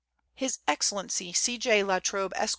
[0.33, 1.59] His Excellency C.
[1.59, 1.83] J.
[1.83, 2.49] La Trobe, Esq.